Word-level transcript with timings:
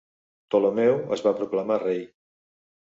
Ptolemeu 0.47 0.97
es 1.17 1.25
va 1.27 1.35
proclamar 1.43 1.81
rei. 1.87 2.05